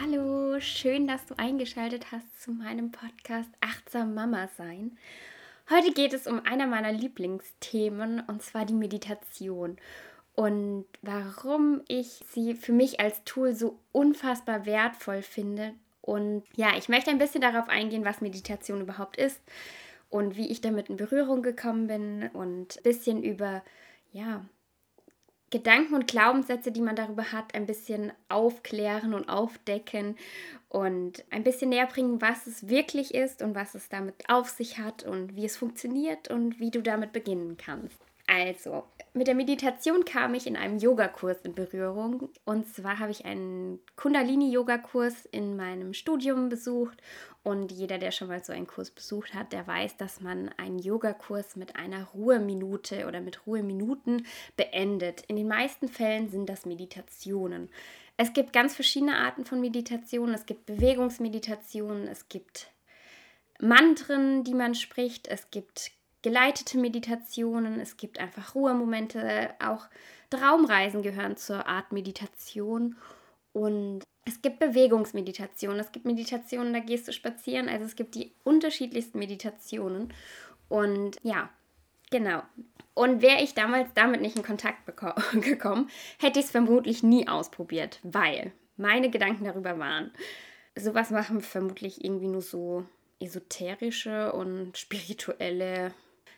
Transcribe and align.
Hallo, 0.00 0.58
schön, 0.58 1.06
dass 1.06 1.24
du 1.26 1.34
eingeschaltet 1.38 2.10
hast 2.10 2.42
zu 2.42 2.50
meinem 2.50 2.90
Podcast 2.90 3.48
Achtsam 3.60 4.12
Mama 4.12 4.48
sein. 4.56 4.98
Heute 5.70 5.92
geht 5.92 6.12
es 6.12 6.26
um 6.26 6.44
einer 6.44 6.66
meiner 6.66 6.90
Lieblingsthemen 6.90 8.20
und 8.26 8.42
zwar 8.42 8.64
die 8.64 8.74
Meditation 8.74 9.76
und 10.34 10.84
warum 11.02 11.82
ich 11.86 12.24
sie 12.28 12.54
für 12.54 12.72
mich 12.72 12.98
als 12.98 13.22
Tool 13.24 13.54
so 13.54 13.78
unfassbar 13.92 14.66
wertvoll 14.66 15.22
finde. 15.22 15.74
Und 16.02 16.42
ja, 16.56 16.76
ich 16.76 16.88
möchte 16.88 17.10
ein 17.10 17.18
bisschen 17.18 17.40
darauf 17.40 17.68
eingehen, 17.68 18.04
was 18.04 18.20
Meditation 18.20 18.80
überhaupt 18.80 19.16
ist 19.16 19.40
und 20.10 20.36
wie 20.36 20.50
ich 20.50 20.60
damit 20.60 20.88
in 20.88 20.96
Berührung 20.96 21.42
gekommen 21.42 21.86
bin 21.86 22.30
und 22.32 22.78
ein 22.78 22.82
bisschen 22.82 23.22
über 23.22 23.62
ja, 24.10 24.44
Gedanken 25.54 25.94
und 25.94 26.08
Glaubenssätze, 26.08 26.72
die 26.72 26.80
man 26.80 26.96
darüber 26.96 27.30
hat, 27.30 27.54
ein 27.54 27.64
bisschen 27.64 28.12
aufklären 28.28 29.14
und 29.14 29.28
aufdecken 29.28 30.16
und 30.68 31.24
ein 31.30 31.44
bisschen 31.44 31.68
näher 31.68 31.86
bringen, 31.86 32.20
was 32.20 32.48
es 32.48 32.66
wirklich 32.66 33.14
ist 33.14 33.40
und 33.40 33.54
was 33.54 33.76
es 33.76 33.88
damit 33.88 34.16
auf 34.28 34.48
sich 34.48 34.80
hat 34.80 35.04
und 35.04 35.36
wie 35.36 35.44
es 35.44 35.56
funktioniert 35.56 36.26
und 36.26 36.58
wie 36.58 36.72
du 36.72 36.82
damit 36.82 37.12
beginnen 37.12 37.56
kannst. 37.56 37.96
Also, 38.26 38.82
mit 39.12 39.28
der 39.28 39.36
Meditation 39.36 40.04
kam 40.04 40.34
ich 40.34 40.48
in 40.48 40.56
einem 40.56 40.78
Yogakurs 40.78 41.42
in 41.42 41.54
Berührung. 41.54 42.30
Und 42.44 42.66
zwar 42.66 42.98
habe 42.98 43.12
ich 43.12 43.24
einen 43.24 43.78
Kundalini-Yogakurs 43.94 45.26
in 45.26 45.54
meinem 45.54 45.94
Studium 45.94 46.48
besucht. 46.48 47.00
Und 47.44 47.70
jeder, 47.70 47.98
der 47.98 48.10
schon 48.10 48.28
mal 48.28 48.42
so 48.42 48.54
einen 48.54 48.66
Kurs 48.66 48.90
besucht 48.90 49.34
hat, 49.34 49.52
der 49.52 49.66
weiß, 49.66 49.98
dass 49.98 50.22
man 50.22 50.48
einen 50.56 50.78
Yogakurs 50.78 51.56
mit 51.56 51.76
einer 51.76 52.04
Ruheminute 52.14 53.06
oder 53.06 53.20
mit 53.20 53.46
Ruheminuten 53.46 54.26
beendet. 54.56 55.24
In 55.28 55.36
den 55.36 55.46
meisten 55.46 55.88
Fällen 55.88 56.30
sind 56.30 56.48
das 56.48 56.64
Meditationen. 56.64 57.68
Es 58.16 58.32
gibt 58.32 58.54
ganz 58.54 58.74
verschiedene 58.74 59.16
Arten 59.16 59.44
von 59.44 59.60
Meditationen. 59.60 60.34
Es 60.34 60.46
gibt 60.46 60.64
Bewegungsmeditationen, 60.64 62.08
es 62.08 62.30
gibt 62.30 62.70
Mantren, 63.60 64.42
die 64.44 64.54
man 64.54 64.74
spricht, 64.74 65.28
es 65.28 65.50
gibt 65.50 65.92
geleitete 66.22 66.78
Meditationen, 66.78 67.78
es 67.78 67.98
gibt 67.98 68.18
einfach 68.18 68.54
Ruhemomente, 68.54 69.50
auch 69.62 69.86
Traumreisen 70.30 71.02
gehören 71.02 71.36
zur 71.36 71.66
Art 71.66 71.92
Meditation 71.92 72.96
und 73.54 74.02
es 74.26 74.42
gibt 74.42 74.58
Bewegungsmeditationen, 74.58 75.80
es 75.80 75.92
gibt 75.92 76.04
Meditationen, 76.04 76.74
da 76.74 76.80
gehst 76.80 77.06
du 77.08 77.12
spazieren, 77.12 77.68
also 77.68 77.84
es 77.84 77.94
gibt 77.94 78.16
die 78.16 78.32
unterschiedlichsten 78.42 79.18
Meditationen 79.18 80.12
und 80.68 81.16
ja, 81.22 81.48
genau. 82.10 82.42
Und 82.94 83.22
wäre 83.22 83.42
ich 83.42 83.54
damals 83.54 83.88
damit 83.94 84.20
nicht 84.20 84.36
in 84.36 84.42
Kontakt 84.42 84.86
gekommen, 85.40 85.88
hätte 86.18 86.40
ich 86.40 86.46
es 86.46 86.50
vermutlich 86.50 87.02
nie 87.02 87.28
ausprobiert, 87.28 88.00
weil 88.02 88.52
meine 88.76 89.08
Gedanken 89.08 89.44
darüber 89.44 89.78
waren, 89.78 90.10
sowas 90.76 91.10
machen 91.10 91.40
vermutlich 91.40 92.04
irgendwie 92.04 92.28
nur 92.28 92.42
so 92.42 92.84
esoterische 93.20 94.32
und 94.32 94.76
spirituelle 94.76 95.92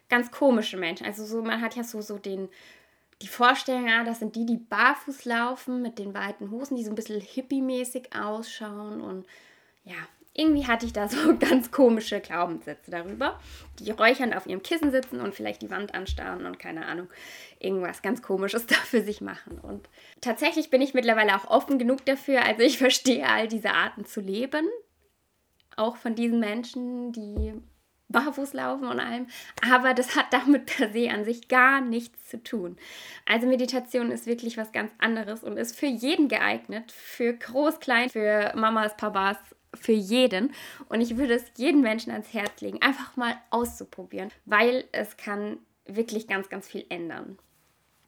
ganz 0.09 0.31
komische 0.31 0.77
Menschen. 0.77 1.07
Also 1.07 1.25
so, 1.25 1.43
man 1.43 1.63
hat 1.63 1.77
ja 1.77 1.83
so, 1.83 2.01
so 2.01 2.19
den, 2.19 2.49
die 3.23 3.29
Vorstellung, 3.29 3.89
ja, 3.89 4.05
das 4.05 4.19
sind 4.19 4.37
die, 4.37 4.45
die 4.45 4.59
barfuß 4.59 5.25
laufen 5.25 5.81
mit 5.81 5.99
den 5.99 6.13
weiten 6.15 6.51
Hosen, 6.51 6.77
die 6.77 6.85
so 6.85 6.91
ein 6.91 6.97
bisschen 6.97 7.21
hippie-mäßig 7.21 8.15
ausschauen. 8.15 9.01
Und 9.01 9.27
ja, 9.85 9.97
irgendwie 10.35 10.67
hatte 10.67 10.85
ich 10.85 10.93
da 10.93 11.09
so 11.09 11.37
ganz 11.39 11.71
komische 11.71 12.21
Glaubenssätze 12.21 12.91
darüber, 12.91 13.41
die 13.79 13.91
räuchernd 13.91 14.37
auf 14.37 14.47
ihrem 14.47 14.63
Kissen 14.63 14.91
sitzen 14.91 15.21
und 15.21 15.35
vielleicht 15.35 15.63
die 15.63 15.71
Wand 15.71 15.95
anstarren 15.95 16.45
und 16.45 16.59
keine 16.59 16.87
Ahnung, 16.87 17.09
irgendwas 17.59 18.03
ganz 18.03 18.23
Komisches 18.23 18.67
da 18.67 18.75
für 18.75 19.03
sich 19.03 19.21
machen. 19.23 19.59
Und 19.59 19.89
tatsächlich 20.21 20.69
bin 20.69 20.83
ich 20.83 20.93
mittlerweile 20.93 21.37
auch 21.37 21.49
offen 21.49 21.79
genug 21.79 22.05
dafür, 22.05 22.45
also 22.45 22.63
ich 22.63 22.79
verstehe 22.79 23.27
all 23.27 23.49
diese 23.49 23.71
Arten 23.71 24.05
zu 24.05 24.21
leben, 24.21 24.69
auch 25.77 25.97
von 25.97 26.15
diesen 26.15 26.41
Menschen, 26.41 27.13
die 27.13 27.55
barfuß 28.09 28.53
laufen 28.53 28.87
und 28.87 29.01
allem, 29.01 29.27
aber 29.69 29.95
das 29.95 30.17
hat 30.17 30.33
damit 30.33 30.67
per 30.67 30.93
se 30.93 31.11
an 31.11 31.25
sich 31.25 31.49
gar 31.49 31.81
nichts 31.81 32.29
zu 32.29 32.43
tun. 32.43 32.77
Also 33.25 33.47
Meditation 33.47 34.11
ist 34.11 34.27
wirklich 34.27 34.57
was 34.57 34.73
ganz 34.73 34.93
anderes 34.99 35.43
und 35.43 35.57
ist 35.57 35.79
für 35.79 35.87
jeden 35.87 36.29
geeignet, 36.29 36.93
für 36.93 37.33
groß, 37.33 37.81
klein, 37.81 38.11
für 38.11 38.53
Mamas, 38.55 38.97
Papas, 38.97 39.37
für 39.75 39.93
jeden 39.93 40.53
und 40.89 41.01
ich 41.01 41.17
würde 41.17 41.35
es 41.35 41.45
jedem 41.57 41.81
Menschen 41.81 42.13
ans 42.13 42.33
Herz 42.33 42.61
legen, 42.61 42.81
einfach 42.81 43.17
mal 43.17 43.37
auszuprobieren, 43.51 44.31
weil 44.45 44.85
es 44.93 45.17
kann 45.17 45.59
wirklich 45.85 46.27
ganz, 46.27 46.49
ganz 46.49 46.67
viel 46.67 46.85
ändern. 46.89 47.39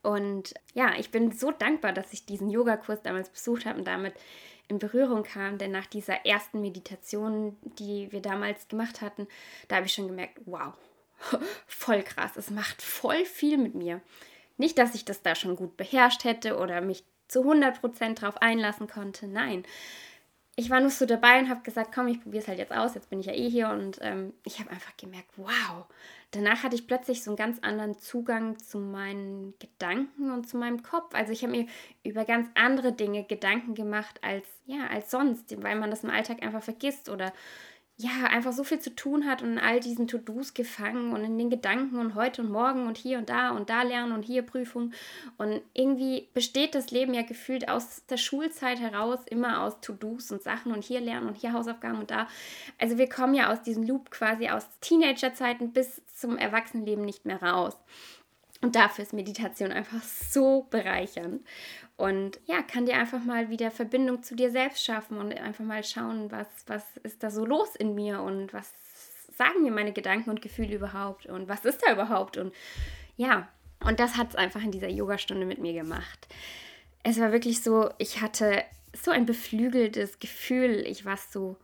Und 0.02 0.54
ja, 0.74 0.92
ich 0.98 1.10
bin 1.10 1.32
so 1.32 1.50
dankbar, 1.50 1.92
dass 1.92 2.12
ich 2.12 2.24
diesen 2.24 2.50
Yogakurs 2.50 3.02
damals 3.02 3.28
besucht 3.28 3.66
habe 3.66 3.78
und 3.78 3.86
damit 3.86 4.14
in 4.68 4.78
Berührung 4.78 5.22
kam, 5.22 5.58
denn 5.58 5.70
nach 5.70 5.86
dieser 5.86 6.26
ersten 6.26 6.60
Meditation, 6.60 7.56
die 7.62 8.12
wir 8.12 8.20
damals 8.20 8.68
gemacht 8.68 9.00
hatten, 9.00 9.26
da 9.66 9.76
habe 9.76 9.86
ich 9.86 9.94
schon 9.94 10.08
gemerkt, 10.08 10.38
wow, 10.44 10.74
voll 11.66 12.02
krass, 12.02 12.36
es 12.36 12.50
macht 12.50 12.82
voll 12.82 13.24
viel 13.24 13.58
mit 13.58 13.74
mir. 13.74 14.00
Nicht, 14.56 14.78
dass 14.78 14.94
ich 14.94 15.04
das 15.04 15.22
da 15.22 15.34
schon 15.34 15.56
gut 15.56 15.76
beherrscht 15.76 16.24
hätte 16.24 16.58
oder 16.58 16.80
mich 16.80 17.04
zu 17.28 17.42
100% 17.42 18.14
drauf 18.14 18.36
einlassen 18.38 18.88
konnte, 18.88 19.26
nein. 19.26 19.64
Ich 20.56 20.70
war 20.70 20.80
nur 20.80 20.90
so 20.90 21.06
dabei 21.06 21.38
und 21.38 21.48
habe 21.48 21.62
gesagt, 21.62 21.92
komm, 21.94 22.08
ich 22.08 22.20
probiere 22.20 22.42
es 22.42 22.48
halt 22.48 22.58
jetzt 22.58 22.72
aus, 22.72 22.94
jetzt 22.94 23.10
bin 23.10 23.20
ich 23.20 23.26
ja 23.26 23.32
eh 23.32 23.48
hier 23.48 23.68
und 23.68 23.98
ähm, 24.02 24.34
ich 24.44 24.58
habe 24.58 24.70
einfach 24.70 24.96
gemerkt, 24.96 25.30
wow, 25.36 25.86
danach 26.30 26.62
hatte 26.62 26.76
ich 26.76 26.86
plötzlich 26.86 27.22
so 27.22 27.30
einen 27.30 27.36
ganz 27.36 27.58
anderen 27.60 27.98
Zugang 27.98 28.58
zu 28.58 28.78
meinen 28.78 29.54
Gedanken 29.58 30.30
und 30.30 30.48
zu 30.48 30.56
meinem 30.56 30.82
Kopf. 30.82 31.14
Also 31.14 31.32
ich 31.32 31.42
habe 31.42 31.52
mir 31.52 31.66
über 32.04 32.24
ganz 32.24 32.48
andere 32.54 32.92
Dinge 32.92 33.24
Gedanken 33.24 33.74
gemacht 33.74 34.20
als 34.22 34.46
ja, 34.66 34.86
als 34.88 35.10
sonst, 35.10 35.62
weil 35.62 35.76
man 35.76 35.90
das 35.90 36.04
im 36.04 36.10
Alltag 36.10 36.42
einfach 36.42 36.62
vergisst 36.62 37.08
oder 37.08 37.32
ja, 38.00 38.28
einfach 38.30 38.52
so 38.52 38.62
viel 38.62 38.78
zu 38.78 38.94
tun 38.94 39.26
hat 39.26 39.42
und 39.42 39.54
in 39.54 39.58
all 39.58 39.80
diesen 39.80 40.06
To-Dos 40.06 40.54
gefangen 40.54 41.12
und 41.12 41.24
in 41.24 41.36
den 41.36 41.50
Gedanken 41.50 41.98
und 41.98 42.14
heute 42.14 42.42
und 42.42 42.50
morgen 42.50 42.86
und 42.86 42.96
hier 42.96 43.18
und 43.18 43.28
da 43.28 43.50
und 43.50 43.70
da 43.70 43.82
lernen 43.82 44.12
und 44.12 44.22
hier 44.22 44.42
Prüfung. 44.42 44.92
Und 45.36 45.60
irgendwie 45.74 46.28
besteht 46.32 46.76
das 46.76 46.92
Leben 46.92 47.12
ja 47.12 47.22
gefühlt 47.22 47.68
aus 47.68 48.06
der 48.06 48.16
Schulzeit 48.16 48.78
heraus 48.78 49.18
immer 49.26 49.62
aus 49.62 49.80
To-Dos 49.80 50.30
und 50.30 50.44
Sachen 50.44 50.70
und 50.70 50.84
hier 50.84 51.00
lernen 51.00 51.26
und 51.26 51.36
hier 51.36 51.52
Hausaufgaben 51.52 51.98
und 51.98 52.12
da. 52.12 52.28
Also 52.78 52.98
wir 52.98 53.08
kommen 53.08 53.34
ja 53.34 53.52
aus 53.52 53.62
diesem 53.62 53.82
Loop 53.82 54.12
quasi 54.12 54.48
aus 54.48 54.68
Teenagerzeiten 54.80 55.72
bis 55.72 56.00
zum 56.14 56.38
Erwachsenenleben 56.38 57.04
nicht 57.04 57.24
mehr 57.24 57.42
raus. 57.42 57.76
Und 58.60 58.74
dafür 58.74 59.04
ist 59.04 59.12
Meditation 59.12 59.70
einfach 59.70 60.02
so 60.02 60.66
bereichernd. 60.70 61.44
Und 61.96 62.40
ja, 62.46 62.62
kann 62.62 62.86
dir 62.86 62.96
einfach 62.96 63.22
mal 63.24 63.50
wieder 63.50 63.70
Verbindung 63.70 64.22
zu 64.22 64.34
dir 64.34 64.50
selbst 64.50 64.84
schaffen 64.84 65.18
und 65.18 65.32
einfach 65.36 65.64
mal 65.64 65.84
schauen, 65.84 66.30
was, 66.30 66.46
was 66.66 66.84
ist 67.02 67.22
da 67.22 67.30
so 67.30 67.44
los 67.44 67.76
in 67.76 67.94
mir 67.94 68.20
und 68.20 68.52
was 68.52 68.72
sagen 69.36 69.62
mir 69.62 69.70
meine 69.70 69.92
Gedanken 69.92 70.30
und 70.30 70.42
Gefühle 70.42 70.74
überhaupt 70.74 71.26
und 71.26 71.48
was 71.48 71.64
ist 71.64 71.82
da 71.86 71.92
überhaupt. 71.92 72.36
Und 72.36 72.52
ja, 73.16 73.48
und 73.80 74.00
das 74.00 74.16
hat 74.16 74.30
es 74.30 74.36
einfach 74.36 74.62
in 74.62 74.72
dieser 74.72 74.88
Yogastunde 74.88 75.46
mit 75.46 75.58
mir 75.58 75.72
gemacht. 75.72 76.26
Es 77.04 77.20
war 77.20 77.32
wirklich 77.32 77.62
so, 77.62 77.90
ich 77.98 78.20
hatte 78.20 78.64
so 78.92 79.10
ein 79.10 79.26
beflügeltes 79.26 80.18
Gefühl. 80.18 80.84
Ich 80.86 81.04
war 81.04 81.16
so, 81.16 81.56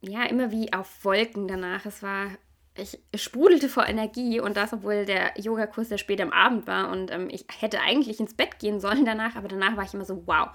ja, 0.00 0.24
immer 0.24 0.52
wie 0.52 0.72
auf 0.72 1.04
Wolken 1.04 1.48
danach. 1.48 1.86
Es 1.86 2.02
war 2.02 2.30
ich 2.76 2.98
sprudelte 3.20 3.68
vor 3.68 3.86
Energie 3.86 4.40
und 4.40 4.56
das, 4.56 4.72
obwohl 4.72 5.04
der 5.04 5.32
Yogakurs 5.38 5.88
sehr 5.88 5.98
spät 5.98 6.20
am 6.20 6.32
Abend 6.32 6.66
war 6.66 6.90
und 6.90 7.10
ähm, 7.10 7.28
ich 7.30 7.44
hätte 7.58 7.80
eigentlich 7.80 8.20
ins 8.20 8.34
Bett 8.34 8.58
gehen 8.58 8.80
sollen 8.80 9.04
danach, 9.04 9.36
aber 9.36 9.48
danach 9.48 9.76
war 9.76 9.84
ich 9.84 9.94
immer 9.94 10.04
so, 10.04 10.22
wow. 10.26 10.48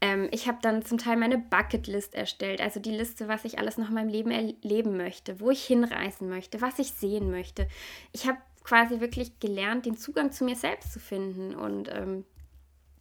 Ähm, 0.00 0.28
ich 0.32 0.48
habe 0.48 0.58
dann 0.62 0.84
zum 0.84 0.98
Teil 0.98 1.16
meine 1.16 1.38
Bucketlist 1.38 2.14
erstellt, 2.14 2.60
also 2.60 2.80
die 2.80 2.90
Liste, 2.90 3.28
was 3.28 3.44
ich 3.44 3.58
alles 3.58 3.78
noch 3.78 3.88
in 3.88 3.94
meinem 3.94 4.08
Leben 4.08 4.30
erleben 4.30 4.96
möchte, 4.96 5.40
wo 5.40 5.50
ich 5.50 5.64
hinreisen 5.64 6.28
möchte, 6.28 6.60
was 6.60 6.78
ich 6.78 6.92
sehen 6.92 7.30
möchte. 7.30 7.68
Ich 8.12 8.26
habe 8.26 8.38
quasi 8.64 9.00
wirklich 9.00 9.38
gelernt, 9.38 9.86
den 9.86 9.96
Zugang 9.96 10.32
zu 10.32 10.44
mir 10.44 10.56
selbst 10.56 10.92
zu 10.92 11.00
finden 11.00 11.54
und 11.54 11.88
ähm, 11.92 12.24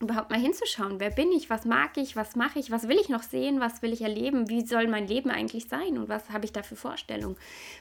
überhaupt 0.01 0.29
mal 0.29 0.39
hinzuschauen, 0.39 0.99
wer 0.99 1.09
bin 1.09 1.31
ich, 1.31 1.49
was 1.49 1.65
mag 1.65 1.97
ich, 1.97 2.15
was 2.15 2.35
mache 2.35 2.59
ich, 2.59 2.71
was 2.71 2.87
will 2.87 2.97
ich 2.97 3.09
noch 3.09 3.23
sehen, 3.23 3.59
was 3.59 3.81
will 3.81 3.93
ich 3.93 4.01
erleben, 4.01 4.49
wie 4.49 4.65
soll 4.65 4.87
mein 4.87 5.07
Leben 5.07 5.29
eigentlich 5.29 5.67
sein? 5.67 5.97
Und 5.97 6.09
was 6.09 6.29
habe 6.29 6.45
ich 6.45 6.51
da 6.51 6.63
für 6.63 6.75
Vorstellungen. 6.75 7.37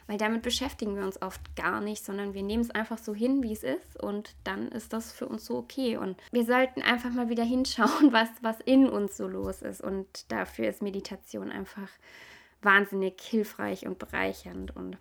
Weil 0.06 0.18
damit 0.18 0.42
beschäftigen 0.42 0.96
wir 0.96 1.04
uns 1.04 1.20
oft 1.22 1.40
gar 1.56 1.80
nicht, 1.80 2.04
sondern 2.04 2.34
wir 2.34 2.42
nehmen 2.42 2.62
es 2.62 2.70
einfach 2.70 2.98
so 2.98 3.14
hin, 3.14 3.42
wie 3.42 3.52
es 3.52 3.62
ist. 3.62 4.00
Und 4.02 4.34
dann 4.44 4.68
ist 4.68 4.92
das 4.92 5.12
für 5.12 5.26
uns 5.26 5.44
so 5.44 5.56
okay. 5.56 5.96
Und 5.96 6.16
wir 6.32 6.44
sollten 6.44 6.82
einfach 6.82 7.10
mal 7.10 7.28
wieder 7.28 7.44
hinschauen, 7.50 8.12
was, 8.12 8.28
was 8.42 8.60
in 8.60 8.88
uns 8.88 9.16
so 9.16 9.26
los 9.26 9.62
ist. 9.62 9.80
Und 9.80 10.30
dafür 10.30 10.68
ist 10.68 10.82
Meditation 10.82 11.50
einfach 11.50 11.88
wahnsinnig 12.62 13.20
hilfreich 13.22 13.86
und 13.86 13.98
bereichernd 13.98 14.76
und 14.76 14.98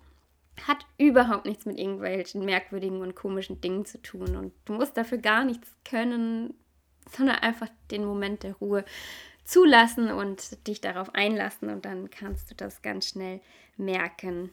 hat 0.66 0.86
überhaupt 0.98 1.46
nichts 1.46 1.64
mit 1.66 1.78
irgendwelchen 1.78 2.44
merkwürdigen 2.44 3.00
und 3.00 3.14
komischen 3.14 3.60
Dingen 3.60 3.84
zu 3.84 4.00
tun. 4.02 4.36
Und 4.36 4.52
du 4.64 4.74
musst 4.74 4.96
dafür 4.96 5.18
gar 5.18 5.44
nichts 5.44 5.68
können, 5.84 6.54
sondern 7.10 7.36
einfach 7.36 7.68
den 7.90 8.04
Moment 8.04 8.42
der 8.42 8.54
Ruhe 8.54 8.84
zulassen 9.44 10.10
und 10.10 10.66
dich 10.66 10.80
darauf 10.80 11.14
einlassen 11.14 11.70
und 11.70 11.84
dann 11.84 12.10
kannst 12.10 12.50
du 12.50 12.54
das 12.54 12.82
ganz 12.82 13.08
schnell 13.08 13.40
merken. 13.76 14.52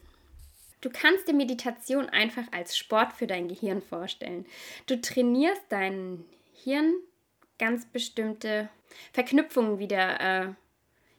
Du 0.80 0.90
kannst 0.90 1.26
dir 1.26 1.34
Meditation 1.34 2.08
einfach 2.08 2.44
als 2.52 2.76
Sport 2.76 3.12
für 3.12 3.26
dein 3.26 3.48
Gehirn 3.48 3.82
vorstellen. 3.82 4.46
Du 4.86 5.00
trainierst 5.00 5.62
dein 5.70 6.24
Hirn 6.52 6.94
ganz 7.58 7.86
bestimmte 7.86 8.68
Verknüpfungen 9.12 9.78
wieder 9.78 10.20
äh, 10.20 10.48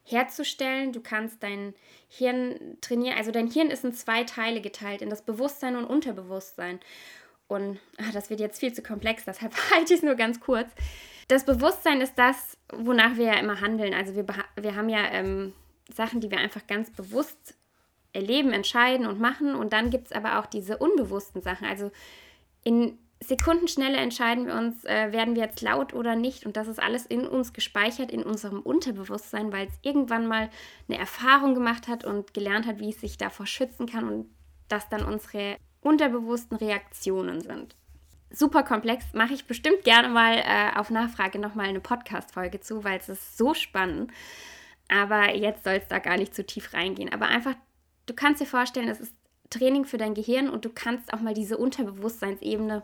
herzustellen. 0.04 0.94
Du 0.94 1.02
kannst 1.02 1.44
dein 1.44 1.74
Hirn 2.08 2.78
trainieren. 2.82 3.18
Also 3.18 3.32
dein 3.32 3.48
Hirn 3.48 3.70
ist 3.70 3.84
in 3.84 3.94
zwei 3.94 4.24
Teile 4.24 4.62
geteilt, 4.62 5.02
in 5.02 5.10
das 5.10 5.22
Bewusstsein 5.22 5.76
und 5.76 5.86
Unterbewusstsein. 5.86 6.80
Und 7.48 7.80
ach, 7.98 8.12
das 8.14 8.30
wird 8.30 8.40
jetzt 8.40 8.60
viel 8.60 8.74
zu 8.74 8.82
komplex, 8.82 9.26
deshalb 9.26 9.54
halte 9.72 9.94
ich 9.94 10.00
es 10.00 10.04
nur 10.04 10.16
ganz 10.16 10.40
kurz. 10.40 10.70
Das 11.30 11.46
Bewusstsein 11.46 12.02
ist 12.02 12.16
das, 12.18 12.58
wonach 12.74 13.16
wir 13.16 13.26
ja 13.26 13.40
immer 13.40 13.62
handeln. 13.62 13.94
Also 13.94 14.16
wir, 14.16 14.26
wir 14.60 14.76
haben 14.76 14.90
ja 14.90 15.06
ähm, 15.12 15.54
Sachen, 15.94 16.22
die 16.22 16.32
wir 16.32 16.40
einfach 16.40 16.66
ganz 16.66 16.90
bewusst 16.92 17.56
erleben, 18.14 18.52
entscheiden 18.52 19.06
und 19.06 19.20
machen. 19.20 19.54
Und 19.54 19.72
dann 19.72 19.92
gibt 19.92 20.08
es 20.08 20.12
aber 20.12 20.40
auch 20.40 20.48
diese 20.48 20.78
unbewussten 20.78 21.44
Sachen. 21.44 21.68
Also 21.68 21.92
in 22.64 22.98
Sekundenschnelle 23.22 23.98
entscheiden 23.98 24.48
wir 24.48 24.56
uns, 24.56 24.84
äh, 24.86 25.12
werden 25.12 25.36
wir 25.36 25.44
jetzt 25.44 25.62
laut 25.62 25.94
oder 25.94 26.16
nicht. 26.16 26.48
Und 26.48 26.58
das 26.58 26.68
ist 26.68 26.82
alles 26.82 27.06
in 27.06 27.28
uns 27.28 27.54
gespeichert, 27.54 28.10
in 28.10 28.24
unserem 28.24 28.62
Unterbewusstsein, 28.62 29.54
weil 29.54 29.68
es 29.68 29.74
irgendwann 29.84 30.26
mal 30.26 30.50
eine 30.88 30.98
Erfahrung 30.98 31.54
gemacht 31.54 31.88
hat 31.88 32.06
und 32.06 32.34
gelernt 32.34 32.66
hat, 32.66 32.80
wie 32.80 32.90
es 32.90 33.02
sich 33.02 33.20
davor 33.20 33.46
schützen 33.46 33.86
kann 33.86 34.10
und 34.10 34.30
das 34.68 34.90
dann 34.90 35.06
unsere 35.06 35.58
unterbewussten 35.82 36.58
Reaktionen 36.58 37.42
sind. 37.42 37.76
Super 38.32 38.64
komplex, 38.64 39.06
mache 39.14 39.34
ich 39.34 39.46
bestimmt 39.46 39.84
gerne 39.84 40.10
mal 40.10 40.38
äh, 40.38 40.78
auf 40.78 40.90
Nachfrage 40.90 41.40
nochmal 41.40 41.68
eine 41.68 41.80
Podcast-Folge 41.80 42.60
zu, 42.60 42.84
weil 42.84 43.00
es 43.00 43.10
ist 43.10 43.38
so 43.38 43.54
spannend. 43.54 44.12
Aber 44.88 45.36
jetzt 45.36 45.64
soll 45.64 45.74
es 45.74 45.88
da 45.88 46.00
gar 46.00 46.18
nicht 46.18 46.36
zu 46.36 46.46
tief 46.46 46.74
reingehen. 46.74 47.12
Aber 47.12 47.28
einfach, 47.28 47.56
du 48.06 48.14
kannst 48.14 48.42
dir 48.42 48.46
vorstellen, 48.46 48.88
es 48.88 49.00
ist 49.00 49.16
Training 49.50 49.86
für 49.86 49.98
dein 49.98 50.14
Gehirn 50.14 50.50
und 50.50 50.66
du 50.66 50.70
kannst 50.70 51.14
auch 51.14 51.22
mal 51.22 51.34
diese 51.34 51.58
Unterbewusstseinsebene 51.58 52.84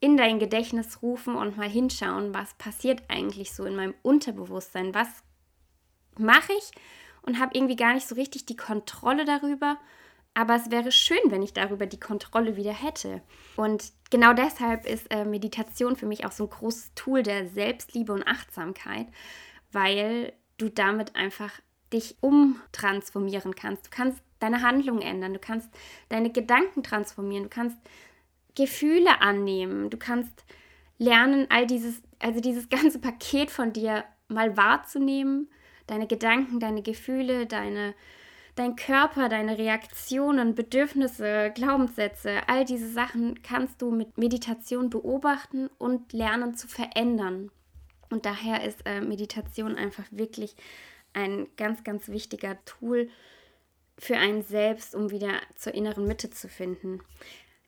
in 0.00 0.16
dein 0.16 0.38
Gedächtnis 0.38 1.02
rufen 1.02 1.34
und 1.34 1.56
mal 1.56 1.68
hinschauen, 1.68 2.34
was 2.34 2.54
passiert 2.54 3.02
eigentlich 3.08 3.52
so 3.52 3.64
in 3.64 3.74
meinem 3.74 3.94
Unterbewusstsein, 4.02 4.94
was 4.94 5.08
mache 6.18 6.52
ich 6.52 6.70
und 7.22 7.40
habe 7.40 7.54
irgendwie 7.54 7.76
gar 7.76 7.94
nicht 7.94 8.06
so 8.06 8.14
richtig 8.14 8.46
die 8.46 8.56
Kontrolle 8.56 9.24
darüber. 9.24 9.78
Aber 10.34 10.54
es 10.54 10.70
wäre 10.70 10.92
schön, 10.92 11.18
wenn 11.26 11.42
ich 11.42 11.52
darüber 11.52 11.86
die 11.86 11.98
Kontrolle 11.98 12.56
wieder 12.56 12.72
hätte. 12.72 13.22
Und 13.56 13.92
genau 14.10 14.32
deshalb 14.32 14.86
ist 14.86 15.10
äh, 15.10 15.24
Meditation 15.24 15.96
für 15.96 16.06
mich 16.06 16.24
auch 16.24 16.32
so 16.32 16.44
ein 16.44 16.50
großes 16.50 16.94
Tool 16.94 17.22
der 17.22 17.48
Selbstliebe 17.48 18.12
und 18.12 18.26
Achtsamkeit, 18.26 19.08
weil 19.72 20.32
du 20.58 20.68
damit 20.68 21.16
einfach 21.16 21.60
dich 21.92 22.16
umtransformieren 22.20 23.54
kannst. 23.54 23.86
Du 23.86 23.90
kannst 23.90 24.22
deine 24.38 24.62
Handlung 24.62 25.00
ändern, 25.00 25.32
du 25.32 25.40
kannst 25.40 25.68
deine 26.08 26.30
Gedanken 26.30 26.82
transformieren, 26.82 27.44
du 27.44 27.50
kannst 27.50 27.78
Gefühle 28.58 29.20
annehmen. 29.20 29.88
Du 29.88 29.96
kannst 29.96 30.44
lernen, 30.98 31.46
all 31.48 31.66
dieses, 31.66 32.02
also 32.18 32.40
dieses 32.40 32.68
ganze 32.70 32.98
Paket 32.98 33.50
von 33.50 33.72
dir 33.72 34.04
mal 34.26 34.56
wahrzunehmen. 34.56 35.48
Deine 35.86 36.06
Gedanken, 36.06 36.60
deine 36.60 36.82
Gefühle, 36.82 37.46
deine, 37.46 37.94
dein 38.58 38.76
Körper, 38.76 39.28
deine 39.28 39.56
Reaktionen, 39.56 40.54
Bedürfnisse, 40.54 41.52
Glaubenssätze, 41.54 42.40
all 42.48 42.64
diese 42.64 42.90
Sachen 42.90 43.42
kannst 43.42 43.80
du 43.80 43.90
mit 43.90 44.18
Meditation 44.18 44.90
beobachten 44.90 45.68
und 45.78 46.12
lernen 46.12 46.56
zu 46.56 46.66
verändern. 46.66 47.50
Und 48.10 48.26
daher 48.26 48.64
ist 48.64 48.80
äh, 48.84 49.00
Meditation 49.00 49.76
einfach 49.76 50.04
wirklich 50.10 50.56
ein 51.12 51.46
ganz, 51.56 51.84
ganz 51.84 52.08
wichtiger 52.08 52.58
Tool 52.64 53.08
für 53.98 54.16
einen 54.16 54.42
selbst, 54.42 54.94
um 54.94 55.10
wieder 55.10 55.40
zur 55.56 55.74
inneren 55.74 56.06
Mitte 56.06 56.30
zu 56.30 56.48
finden. 56.48 57.00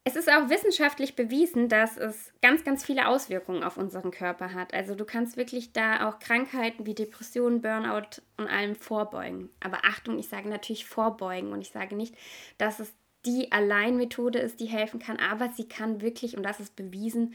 Es 0.03 0.17
ist 0.17 0.31
auch 0.31 0.49
wissenschaftlich 0.49 1.15
bewiesen, 1.15 1.69
dass 1.69 1.99
es 1.99 2.33
ganz, 2.41 2.65
ganz 2.65 2.85
viele 2.85 3.07
Auswirkungen 3.07 3.63
auf 3.63 3.77
unseren 3.77 4.11
Körper 4.11 4.55
hat. 4.55 4.73
Also 4.73 4.95
du 4.95 5.05
kannst 5.05 5.37
wirklich 5.37 5.73
da 5.73 6.09
auch 6.09 6.19
Krankheiten 6.19 6.87
wie 6.87 6.95
Depressionen, 6.95 7.61
Burnout 7.61 8.23
und 8.39 8.49
allem 8.49 8.77
vorbeugen. 8.77 9.51
Aber 9.61 9.85
Achtung, 9.85 10.19
ich 10.19 10.29
sage 10.29 10.49
natürlich 10.49 10.87
vorbeugen 10.87 11.53
und 11.53 11.61
ich 11.61 11.71
sage 11.71 11.97
nicht, 11.97 12.15
dass 12.57 12.81
es 12.81 12.95
die 13.27 13.53
Alleinmethode 13.53 14.39
ist, 14.39 14.61
die 14.61 14.67
helfen 14.67 15.01
kann, 15.01 15.19
aber 15.19 15.51
sie 15.51 15.69
kann 15.69 16.01
wirklich, 16.01 16.37
und 16.37 16.43
das 16.43 16.61
ist 16.61 16.77
bewiesen, 16.77 17.35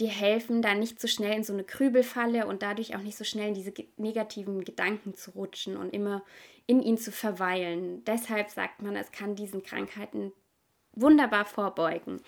dir 0.00 0.08
helfen, 0.08 0.62
da 0.62 0.74
nicht 0.74 1.00
so 1.00 1.06
schnell 1.06 1.36
in 1.36 1.44
so 1.44 1.52
eine 1.52 1.62
Krübelfalle 1.62 2.46
und 2.46 2.62
dadurch 2.62 2.96
auch 2.96 3.02
nicht 3.02 3.18
so 3.18 3.24
schnell 3.24 3.48
in 3.48 3.54
diese 3.54 3.72
negativen 3.96 4.64
Gedanken 4.64 5.14
zu 5.14 5.32
rutschen 5.32 5.76
und 5.76 5.90
immer 5.90 6.24
in 6.66 6.82
ihn 6.82 6.98
zu 6.98 7.12
verweilen. 7.12 8.02
Deshalb 8.04 8.50
sagt 8.50 8.82
man, 8.82 8.96
es 8.96 9.12
kann 9.12 9.36
diesen 9.36 9.62
Krankheiten 9.62 10.32
wunderbar 11.00 11.44
vorbeugen. 11.44 12.20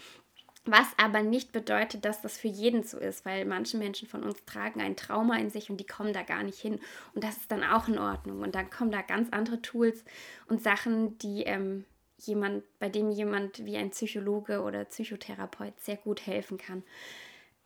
Was 0.65 0.87
aber 0.97 1.23
nicht 1.23 1.51
bedeutet, 1.51 2.05
dass 2.05 2.23
das 2.23 2.39
für 2.39 2.47
jeden 2.47 2.85
so 2.85 2.97
ist, 2.97 3.25
weil 3.25 3.45
manche 3.47 3.77
Menschen 3.77 4.07
von 4.07 4.23
uns 4.23 4.45
tragen 4.45 4.81
ein 4.81 4.95
Trauma 4.95 5.37
in 5.39 5.51
sich 5.51 5.71
und 5.71 5.79
die 5.79 5.87
kommen 5.87 6.13
da 6.13 6.23
gar 6.23 6.45
nicht 6.45 6.61
hin. 6.61 6.79
Und 7.15 7.25
das 7.25 7.37
ist 7.37 7.51
dann 7.51 7.65
auch 7.65 7.89
in 7.89 7.99
Ordnung. 7.99 8.43
Und 8.43 8.55
dann 8.55 8.71
kommen 8.71 8.93
da 8.93 9.03
ganz 9.03 9.29
andere 9.33 9.61
Tools 9.61 10.05
und 10.47 10.63
Sachen, 10.63 11.19
die 11.19 11.43
ähm, 11.43 11.85
jemand, 12.19 12.63
bei 12.79 12.89
dem 12.89 13.11
jemand 13.11 13.65
wie 13.65 13.77
ein 13.77 13.91
Psychologe 13.91 14.63
oder 14.63 14.85
Psychotherapeut 14.85 15.81
sehr 15.81 15.97
gut 15.97 16.27
helfen 16.27 16.59
kann. 16.59 16.85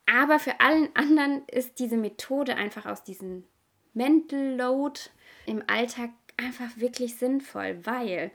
Aber 0.07 0.39
für 0.39 0.61
allen 0.61 0.89
anderen 0.95 1.47
ist 1.49 1.79
diese 1.79 1.99
Methode 1.99 2.55
einfach 2.57 2.87
aus 2.87 3.05
diesem 3.05 3.45
Mental 3.93 4.57
Load 4.57 5.01
im 5.47 5.63
Alltag 5.67 6.11
einfach 6.37 6.77
wirklich 6.77 7.17
sinnvoll, 7.17 7.85
weil 7.85 8.31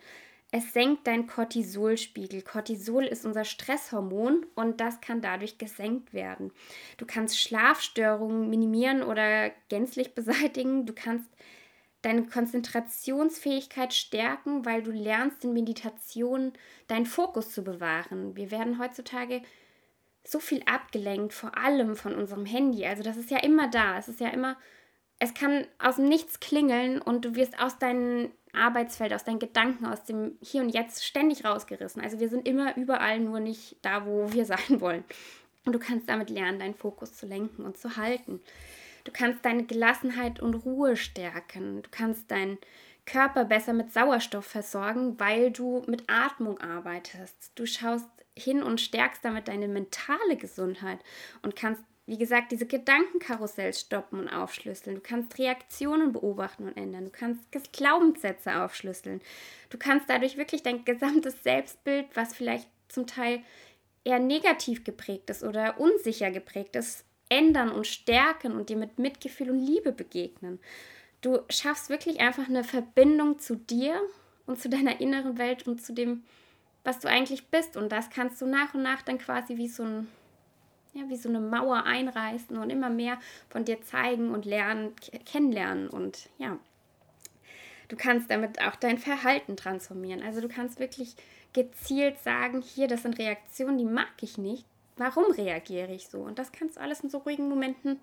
es 0.51 0.73
senkt 0.73 1.07
deinen 1.07 1.27
Cortisolspiegel. 1.27 2.41
Cortisol 2.41 3.05
ist 3.05 3.25
unser 3.25 3.45
Stresshormon 3.45 4.45
und 4.53 4.81
das 4.81 4.99
kann 4.99 5.21
dadurch 5.21 5.57
gesenkt 5.57 6.13
werden. 6.13 6.51
Du 6.97 7.05
kannst 7.05 7.39
Schlafstörungen 7.39 8.49
minimieren 8.49 9.01
oder 9.01 9.49
gänzlich 9.69 10.13
beseitigen. 10.15 10.85
Du 10.85 10.93
kannst 10.93 11.29
deine 12.01 12.25
Konzentrationsfähigkeit 12.25 13.93
stärken, 13.93 14.65
weil 14.65 14.83
du 14.83 14.91
lernst 14.91 15.45
in 15.45 15.53
Meditation 15.53 16.51
deinen 16.87 17.05
Fokus 17.05 17.53
zu 17.53 17.63
bewahren. 17.63 18.35
Wir 18.35 18.51
werden 18.51 18.77
heutzutage 18.77 19.41
so 20.23 20.39
viel 20.39 20.61
abgelenkt, 20.65 21.33
vor 21.33 21.57
allem 21.57 21.95
von 21.95 22.13
unserem 22.13 22.45
Handy. 22.45 22.85
Also 22.85 23.03
das 23.03 23.17
ist 23.17 23.31
ja 23.31 23.37
immer 23.37 23.69
da. 23.69 23.97
Es 23.97 24.09
ist 24.09 24.19
ja 24.19 24.29
immer, 24.29 24.57
es 25.21 25.35
kann 25.35 25.67
aus 25.77 25.97
dem 25.97 26.09
Nichts 26.09 26.39
klingeln 26.39 26.99
und 26.99 27.23
du 27.23 27.35
wirst 27.35 27.59
aus 27.59 27.77
deinen 27.77 28.31
Arbeitsfeld, 28.53 29.13
aus 29.13 29.23
deinen 29.23 29.37
Gedanken, 29.37 29.85
aus 29.85 30.03
dem 30.03 30.35
Hier 30.41 30.63
und 30.63 30.69
Jetzt 30.69 31.05
ständig 31.05 31.45
rausgerissen. 31.45 32.01
Also 32.01 32.19
wir 32.19 32.27
sind 32.27 32.47
immer 32.47 32.75
überall, 32.75 33.19
nur 33.19 33.39
nicht 33.39 33.77
da, 33.83 34.07
wo 34.07 34.33
wir 34.33 34.45
sein 34.47 34.81
wollen. 34.81 35.03
Und 35.63 35.73
du 35.73 35.79
kannst 35.79 36.09
damit 36.09 36.31
lernen, 36.31 36.57
deinen 36.57 36.73
Fokus 36.73 37.13
zu 37.13 37.27
lenken 37.27 37.63
und 37.65 37.77
zu 37.77 37.97
halten. 37.97 38.41
Du 39.03 39.11
kannst 39.11 39.45
deine 39.45 39.63
Gelassenheit 39.63 40.39
und 40.39 40.55
Ruhe 40.55 40.97
stärken. 40.97 41.83
Du 41.83 41.89
kannst 41.91 42.31
deinen 42.31 42.57
Körper 43.05 43.45
besser 43.45 43.73
mit 43.73 43.93
Sauerstoff 43.93 44.45
versorgen, 44.45 45.19
weil 45.19 45.51
du 45.51 45.83
mit 45.85 46.09
Atmung 46.09 46.59
arbeitest. 46.59 47.51
Du 47.53 47.67
schaust 47.67 48.09
hin 48.35 48.63
und 48.63 48.81
stärkst 48.81 49.23
damit 49.23 49.49
deine 49.49 49.67
mentale 49.67 50.35
Gesundheit 50.37 50.97
und 51.43 51.55
kannst 51.55 51.83
wie 52.11 52.17
gesagt, 52.17 52.51
diese 52.51 52.65
Gedankenkarussells 52.65 53.79
stoppen 53.79 54.19
und 54.19 54.27
aufschlüsseln. 54.27 54.97
Du 54.97 55.01
kannst 55.01 55.39
Reaktionen 55.39 56.11
beobachten 56.11 56.65
und 56.67 56.75
ändern. 56.75 57.05
Du 57.05 57.09
kannst 57.09 57.71
Glaubenssätze 57.71 58.61
aufschlüsseln. 58.61 59.21
Du 59.69 59.77
kannst 59.77 60.09
dadurch 60.09 60.35
wirklich 60.35 60.61
dein 60.61 60.83
gesamtes 60.83 61.41
Selbstbild, 61.41 62.07
was 62.13 62.33
vielleicht 62.33 62.67
zum 62.89 63.07
Teil 63.07 63.39
eher 64.03 64.19
negativ 64.19 64.83
geprägt 64.83 65.29
ist 65.29 65.41
oder 65.41 65.79
unsicher 65.79 66.31
geprägt 66.31 66.75
ist, 66.75 67.05
ändern 67.29 67.71
und 67.71 67.87
stärken 67.87 68.57
und 68.57 68.67
dir 68.67 68.75
mit 68.75 68.99
Mitgefühl 68.99 69.49
und 69.49 69.65
Liebe 69.65 69.93
begegnen. 69.93 70.59
Du 71.21 71.39
schaffst 71.47 71.89
wirklich 71.89 72.19
einfach 72.19 72.49
eine 72.49 72.65
Verbindung 72.65 73.39
zu 73.39 73.55
dir 73.55 74.01
und 74.45 74.59
zu 74.59 74.67
deiner 74.67 74.99
inneren 74.99 75.37
Welt 75.37 75.65
und 75.65 75.81
zu 75.81 75.93
dem, 75.93 76.25
was 76.83 76.99
du 76.99 77.07
eigentlich 77.07 77.47
bist. 77.47 77.77
Und 77.77 77.89
das 77.89 78.09
kannst 78.09 78.41
du 78.41 78.47
nach 78.47 78.73
und 78.73 78.83
nach 78.83 79.01
dann 79.01 79.17
quasi 79.17 79.55
wie 79.55 79.69
so 79.69 79.83
ein 79.83 80.09
ja, 80.93 81.03
wie 81.07 81.15
so 81.15 81.29
eine 81.29 81.39
Mauer 81.39 81.83
einreißen 81.85 82.57
und 82.57 82.69
immer 82.69 82.89
mehr 82.89 83.17
von 83.49 83.65
dir 83.65 83.81
zeigen 83.81 84.31
und 84.31 84.45
lernen, 84.45 84.93
kennenlernen 85.25 85.89
und 85.89 86.29
ja, 86.37 86.57
du 87.87 87.95
kannst 87.95 88.29
damit 88.31 88.61
auch 88.61 88.75
dein 88.75 88.97
Verhalten 88.97 89.55
transformieren. 89.57 90.23
Also 90.23 90.41
du 90.41 90.47
kannst 90.47 90.79
wirklich 90.79 91.15
gezielt 91.53 92.19
sagen, 92.19 92.61
hier, 92.61 92.87
das 92.87 93.03
sind 93.03 93.19
Reaktionen, 93.19 93.77
die 93.77 93.85
mag 93.85 94.11
ich 94.21 94.37
nicht. 94.37 94.65
Warum 94.97 95.31
reagiere 95.31 95.91
ich 95.93 96.07
so? 96.07 96.19
Und 96.19 96.39
das 96.39 96.51
kannst 96.51 96.77
du 96.77 96.81
alles 96.81 97.01
in 97.01 97.09
so 97.09 97.19
ruhigen 97.19 97.49
Momenten 97.49 97.99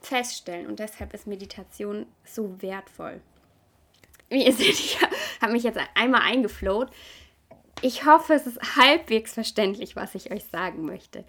feststellen. 0.00 0.66
Und 0.66 0.78
deshalb 0.78 1.14
ist 1.14 1.26
Meditation 1.26 2.06
so 2.24 2.60
wertvoll. 2.62 3.20
Wie 4.28 4.44
ihr 4.44 4.52
seht, 4.52 4.68
ich 4.68 4.98
habe 5.40 5.52
mich 5.52 5.62
jetzt 5.62 5.78
einmal 5.94 6.22
eingeflowt. 6.22 6.90
ich 7.82 8.06
hoffe, 8.06 8.34
es 8.34 8.46
ist 8.46 8.76
halbwegs 8.76 9.34
verständlich, 9.34 9.96
was 9.96 10.14
ich 10.14 10.32
euch 10.32 10.44
sagen 10.44 10.84
möchte. 10.84 11.24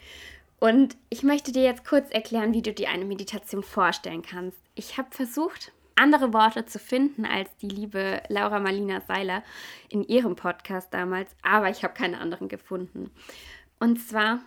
Und 0.59 0.97
ich 1.09 1.23
möchte 1.23 1.51
dir 1.51 1.63
jetzt 1.63 1.85
kurz 1.85 2.09
erklären, 2.09 2.53
wie 2.53 2.63
du 2.63 2.73
dir 2.73 2.89
eine 2.89 3.05
Meditation 3.05 3.61
vorstellen 3.61 4.23
kannst. 4.23 4.57
Ich 4.73 4.97
habe 4.97 5.09
versucht, 5.11 5.71
andere 5.95 6.33
Worte 6.33 6.65
zu 6.65 6.79
finden 6.79 7.25
als 7.25 7.55
die 7.57 7.69
liebe 7.69 8.21
Laura 8.29 8.59
Marlina 8.59 9.01
Seiler 9.01 9.43
in 9.89 10.03
ihrem 10.03 10.35
Podcast 10.35 10.93
damals, 10.93 11.29
aber 11.41 11.69
ich 11.69 11.83
habe 11.83 11.93
keine 11.93 12.19
anderen 12.19 12.47
gefunden. 12.47 13.11
Und 13.79 13.99
zwar 13.99 14.39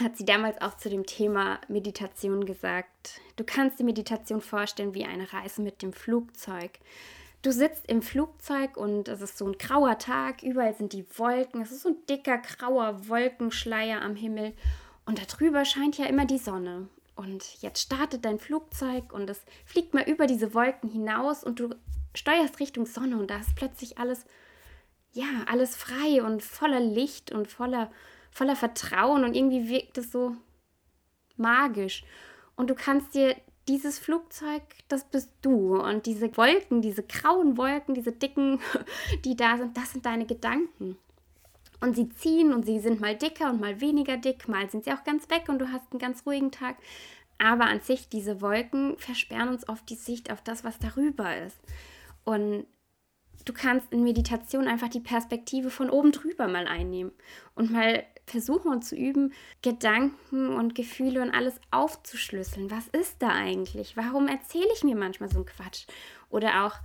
hat 0.00 0.16
sie 0.16 0.24
damals 0.24 0.60
auch 0.62 0.76
zu 0.76 0.88
dem 0.88 1.04
Thema 1.04 1.60
Meditation 1.68 2.46
gesagt, 2.46 3.20
du 3.36 3.44
kannst 3.44 3.78
die 3.78 3.84
Meditation 3.84 4.40
vorstellen 4.40 4.94
wie 4.94 5.04
eine 5.04 5.30
Reise 5.32 5.60
mit 5.60 5.82
dem 5.82 5.92
Flugzeug. 5.92 6.78
Du 7.42 7.52
sitzt 7.52 7.88
im 7.88 8.02
Flugzeug 8.02 8.76
und 8.76 9.08
es 9.08 9.22
ist 9.22 9.38
so 9.38 9.46
ein 9.46 9.56
grauer 9.58 9.98
Tag, 9.98 10.42
überall 10.42 10.74
sind 10.74 10.92
die 10.92 11.06
Wolken, 11.18 11.62
es 11.62 11.72
ist 11.72 11.82
so 11.82 11.90
ein 11.90 12.06
dicker 12.08 12.38
grauer 12.38 13.08
Wolkenschleier 13.08 14.02
am 14.02 14.14
Himmel 14.14 14.52
und 15.10 15.20
darüber 15.20 15.64
scheint 15.64 15.98
ja 15.98 16.06
immer 16.06 16.24
die 16.24 16.38
Sonne. 16.38 16.88
Und 17.16 17.60
jetzt 17.62 17.82
startet 17.82 18.24
dein 18.24 18.38
Flugzeug 18.38 19.12
und 19.12 19.28
es 19.28 19.42
fliegt 19.64 19.92
mal 19.92 20.08
über 20.08 20.28
diese 20.28 20.54
Wolken 20.54 20.88
hinaus 20.88 21.42
und 21.42 21.58
du 21.58 21.74
steuerst 22.14 22.60
Richtung 22.60 22.86
Sonne 22.86 23.18
und 23.18 23.28
da 23.28 23.38
ist 23.40 23.56
plötzlich 23.56 23.98
alles, 23.98 24.24
ja, 25.12 25.26
alles 25.46 25.74
frei 25.74 26.22
und 26.22 26.44
voller 26.44 26.78
Licht 26.78 27.32
und 27.32 27.48
voller, 27.48 27.90
voller 28.30 28.54
Vertrauen 28.54 29.24
und 29.24 29.34
irgendwie 29.34 29.68
wirkt 29.68 29.98
es 29.98 30.12
so 30.12 30.36
magisch. 31.36 32.04
Und 32.54 32.70
du 32.70 32.76
kannst 32.76 33.12
dir 33.12 33.34
dieses 33.66 33.98
Flugzeug, 33.98 34.62
das 34.86 35.02
bist 35.02 35.32
du. 35.42 35.74
Und 35.82 36.06
diese 36.06 36.36
Wolken, 36.36 36.82
diese 36.82 37.02
grauen 37.02 37.56
Wolken, 37.56 37.94
diese 37.94 38.12
dicken, 38.12 38.60
die 39.24 39.34
da 39.34 39.58
sind, 39.58 39.76
das 39.76 39.90
sind 39.90 40.06
deine 40.06 40.26
Gedanken. 40.26 40.96
Und 41.80 41.96
sie 41.96 42.08
ziehen 42.10 42.52
und 42.52 42.66
sie 42.66 42.78
sind 42.78 43.00
mal 43.00 43.16
dicker 43.16 43.50
und 43.50 43.60
mal 43.60 43.80
weniger 43.80 44.16
dick, 44.16 44.48
mal 44.48 44.68
sind 44.70 44.84
sie 44.84 44.92
auch 44.92 45.04
ganz 45.04 45.30
weg 45.30 45.48
und 45.48 45.58
du 45.58 45.72
hast 45.72 45.90
einen 45.90 45.98
ganz 45.98 46.26
ruhigen 46.26 46.50
Tag. 46.50 46.76
Aber 47.38 47.64
an 47.64 47.80
sich, 47.80 48.08
diese 48.08 48.42
Wolken 48.42 48.98
versperren 48.98 49.48
uns 49.48 49.66
oft 49.68 49.88
die 49.88 49.94
Sicht 49.94 50.30
auf 50.30 50.42
das, 50.42 50.62
was 50.62 50.78
darüber 50.78 51.36
ist. 51.38 51.58
Und 52.24 52.66
du 53.46 53.54
kannst 53.54 53.92
in 53.92 54.02
Meditation 54.02 54.68
einfach 54.68 54.88
die 54.88 55.00
Perspektive 55.00 55.70
von 55.70 55.88
oben 55.88 56.12
drüber 56.12 56.48
mal 56.48 56.66
einnehmen 56.66 57.12
und 57.54 57.70
mal 57.70 58.04
versuchen 58.26 58.70
und 58.70 58.84
zu 58.84 58.94
üben, 58.94 59.32
Gedanken 59.62 60.50
und 60.54 60.74
Gefühle 60.74 61.22
und 61.22 61.30
alles 61.30 61.60
aufzuschlüsseln. 61.70 62.70
Was 62.70 62.86
ist 62.88 63.16
da 63.20 63.28
eigentlich? 63.28 63.96
Warum 63.96 64.28
erzähle 64.28 64.68
ich 64.74 64.84
mir 64.84 64.96
manchmal 64.96 65.30
so 65.30 65.36
einen 65.36 65.46
Quatsch? 65.46 65.86
Oder 66.28 66.66
auch, 66.66 66.76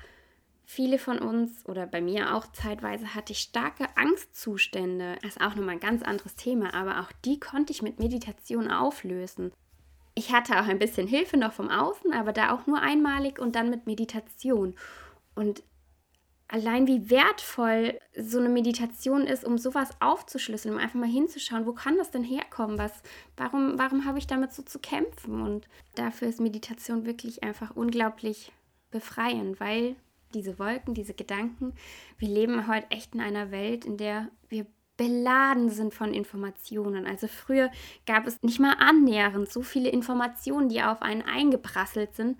Viele 0.67 0.97
von 0.97 1.19
uns 1.19 1.63
oder 1.67 1.85
bei 1.85 2.01
mir 2.01 2.35
auch 2.35 2.51
zeitweise 2.51 3.13
hatte 3.13 3.33
ich 3.33 3.39
starke 3.39 3.85
Angstzustände. 3.95 5.17
Das 5.21 5.35
ist 5.35 5.41
auch 5.41 5.55
nochmal 5.55 5.75
ein 5.75 5.79
ganz 5.79 6.01
anderes 6.01 6.35
Thema, 6.35 6.73
aber 6.73 7.01
auch 7.01 7.11
die 7.23 7.39
konnte 7.39 7.71
ich 7.71 7.83
mit 7.83 7.99
Meditation 7.99 8.71
auflösen. 8.71 9.51
Ich 10.15 10.31
hatte 10.31 10.53
auch 10.59 10.67
ein 10.67 10.79
bisschen 10.79 11.07
Hilfe 11.07 11.37
noch 11.37 11.53
vom 11.53 11.69
Außen, 11.69 12.13
aber 12.13 12.33
da 12.33 12.51
auch 12.51 12.65
nur 12.65 12.81
einmalig 12.81 13.37
und 13.37 13.55
dann 13.55 13.69
mit 13.69 13.85
Meditation. 13.85 14.73
Und 15.35 15.61
allein 16.47 16.87
wie 16.87 17.09
wertvoll 17.11 17.99
so 18.17 18.39
eine 18.39 18.49
Meditation 18.49 19.27
ist, 19.27 19.45
um 19.45 19.59
sowas 19.59 19.89
aufzuschlüsseln, 19.99 20.73
um 20.73 20.79
einfach 20.79 20.99
mal 20.99 21.09
hinzuschauen, 21.09 21.67
wo 21.67 21.73
kann 21.73 21.97
das 21.97 22.09
denn 22.09 22.23
herkommen? 22.23 22.79
Was, 22.79 22.91
warum, 23.37 23.77
warum 23.77 24.05
habe 24.05 24.17
ich 24.17 24.25
damit 24.25 24.51
so 24.51 24.63
zu 24.63 24.79
kämpfen? 24.79 25.41
Und 25.41 25.67
dafür 25.95 26.27
ist 26.27 26.39
Meditation 26.39 27.05
wirklich 27.05 27.43
einfach 27.43 27.75
unglaublich 27.75 28.51
befreiend, 28.89 29.59
weil 29.59 29.95
diese 30.33 30.59
Wolken, 30.59 30.93
diese 30.93 31.13
Gedanken. 31.13 31.73
Wir 32.17 32.29
leben 32.29 32.67
heute 32.67 32.89
echt 32.91 33.13
in 33.13 33.21
einer 33.21 33.51
Welt, 33.51 33.85
in 33.85 33.97
der 33.97 34.29
wir 34.49 34.65
beladen 34.97 35.69
sind 35.69 35.93
von 35.93 36.13
Informationen. 36.13 37.05
Also 37.05 37.27
früher 37.27 37.69
gab 38.05 38.27
es 38.27 38.41
nicht 38.43 38.59
mal 38.59 38.75
annähernd 38.79 39.51
so 39.51 39.61
viele 39.61 39.89
Informationen, 39.89 40.69
die 40.69 40.81
auf 40.81 41.01
einen 41.01 41.21
eingeprasselt 41.21 42.15
sind. 42.15 42.37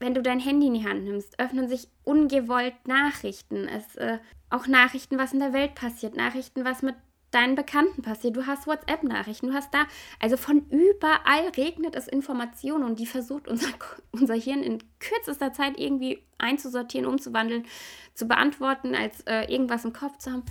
Wenn 0.00 0.14
du 0.14 0.22
dein 0.22 0.38
Handy 0.38 0.68
in 0.68 0.74
die 0.74 0.86
Hand 0.86 1.04
nimmst, 1.04 1.40
öffnen 1.40 1.68
sich 1.68 1.88
ungewollt 2.04 2.86
Nachrichten. 2.86 3.66
Es 3.66 3.96
äh, 3.96 4.18
auch 4.48 4.68
Nachrichten, 4.68 5.18
was 5.18 5.32
in 5.32 5.40
der 5.40 5.52
Welt 5.52 5.74
passiert, 5.74 6.16
Nachrichten, 6.16 6.64
was 6.64 6.82
mit 6.82 6.94
deinen 7.30 7.54
Bekannten 7.54 8.02
passiert. 8.02 8.36
Du 8.36 8.46
hast 8.46 8.66
WhatsApp-Nachrichten, 8.66 9.48
du 9.48 9.54
hast 9.54 9.72
da, 9.72 9.86
also 10.20 10.36
von 10.36 10.66
überall 10.70 11.48
regnet 11.56 11.94
es 11.94 12.08
Informationen 12.08 12.84
und 12.84 12.98
die 12.98 13.06
versucht 13.06 13.48
unser, 13.48 13.68
unser 14.12 14.34
Hirn 14.34 14.62
in 14.62 14.82
kürzester 14.98 15.52
Zeit 15.52 15.78
irgendwie 15.78 16.22
einzusortieren, 16.38 17.06
umzuwandeln, 17.06 17.66
zu 18.14 18.26
beantworten, 18.26 18.94
als 18.94 19.20
äh, 19.22 19.44
irgendwas 19.52 19.84
im 19.84 19.92
Kopf 19.92 20.18
zu 20.18 20.32
haben. 20.32 20.42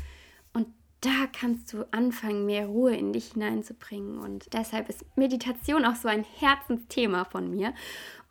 Und 0.53 0.67
da 1.01 1.27
kannst 1.31 1.73
du 1.73 1.85
anfangen, 1.91 2.45
mehr 2.45 2.67
Ruhe 2.67 2.95
in 2.95 3.13
dich 3.13 3.33
hineinzubringen. 3.33 4.19
Und 4.19 4.53
deshalb 4.53 4.89
ist 4.89 5.05
Meditation 5.15 5.85
auch 5.85 5.95
so 5.95 6.07
ein 6.07 6.25
Herzensthema 6.39 7.25
von 7.25 7.49
mir. 7.49 7.73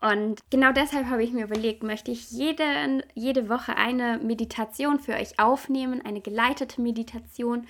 Und 0.00 0.40
genau 0.50 0.72
deshalb 0.72 1.06
habe 1.06 1.24
ich 1.24 1.32
mir 1.32 1.44
überlegt, 1.44 1.82
möchte 1.82 2.10
ich 2.10 2.30
jede, 2.30 3.02
jede 3.14 3.48
Woche 3.48 3.76
eine 3.76 4.18
Meditation 4.18 5.00
für 5.00 5.14
euch 5.14 5.38
aufnehmen, 5.38 6.02
eine 6.04 6.20
geleitete 6.20 6.80
Meditation, 6.80 7.66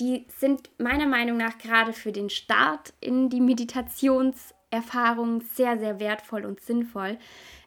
die 0.00 0.26
sind 0.38 0.70
meiner 0.78 1.06
Meinung 1.06 1.36
nach 1.36 1.58
gerade 1.58 1.92
für 1.92 2.10
den 2.10 2.30
Start 2.30 2.94
in 3.00 3.28
die 3.28 3.42
Meditationserfahrung 3.42 5.42
sehr, 5.42 5.78
sehr 5.78 6.00
wertvoll 6.00 6.46
und 6.46 6.60
sinnvoll, 6.60 7.18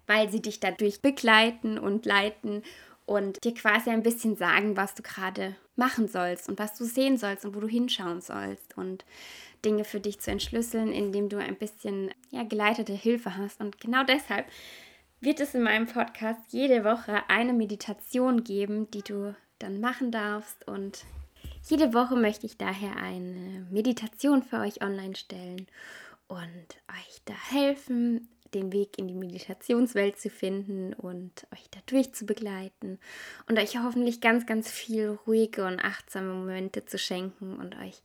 weil 0.07 0.29
sie 0.29 0.41
dich 0.41 0.59
dadurch 0.59 1.01
begleiten 1.01 1.77
und 1.77 2.05
leiten 2.05 2.63
und 3.05 3.43
dir 3.43 3.53
quasi 3.53 3.91
ein 3.91 4.03
bisschen 4.03 4.35
sagen, 4.35 4.75
was 4.75 4.95
du 4.95 5.03
gerade 5.03 5.55
machen 5.75 6.07
sollst 6.07 6.49
und 6.49 6.57
was 6.57 6.77
du 6.77 6.85
sehen 6.85 7.17
sollst 7.17 7.45
und 7.45 7.55
wo 7.55 7.59
du 7.59 7.67
hinschauen 7.67 8.21
sollst 8.21 8.77
und 8.77 9.05
Dinge 9.63 9.83
für 9.83 9.99
dich 9.99 10.19
zu 10.19 10.31
entschlüsseln, 10.31 10.91
indem 10.91 11.29
du 11.29 11.37
ein 11.37 11.55
bisschen 11.55 12.11
ja, 12.31 12.43
geleitete 12.43 12.93
Hilfe 12.93 13.37
hast. 13.37 13.61
Und 13.61 13.79
genau 13.79 14.03
deshalb 14.03 14.47
wird 15.21 15.39
es 15.39 15.53
in 15.53 15.63
meinem 15.63 15.87
Podcast 15.87 16.41
jede 16.49 16.83
Woche 16.83 17.29
eine 17.29 17.53
Meditation 17.53 18.43
geben, 18.43 18.89
die 18.91 19.03
du 19.03 19.35
dann 19.59 19.79
machen 19.79 20.11
darfst 20.11 20.67
und 20.67 21.05
jede 21.69 21.93
Woche 21.93 22.15
möchte 22.15 22.45
ich 22.45 22.57
daher 22.57 22.97
eine 22.97 23.67
Meditation 23.69 24.43
für 24.43 24.59
euch 24.59 24.81
online 24.81 25.15
stellen 25.15 25.67
und 26.27 26.67
euch 26.89 27.21
da 27.25 27.33
helfen, 27.51 28.27
den 28.53 28.71
Weg 28.71 28.97
in 28.97 29.07
die 29.07 29.13
Meditationswelt 29.13 30.19
zu 30.19 30.29
finden 30.29 30.93
und 30.93 31.47
euch 31.53 31.69
dadurch 31.71 32.13
zu 32.13 32.25
begleiten 32.25 32.99
und 33.47 33.59
euch 33.59 33.77
hoffentlich 33.77 34.21
ganz, 34.21 34.45
ganz 34.45 34.69
viel 34.69 35.17
ruhige 35.27 35.65
und 35.65 35.79
achtsame 35.79 36.33
Momente 36.33 36.85
zu 36.85 36.97
schenken 36.97 37.57
und 37.57 37.75
euch 37.77 38.01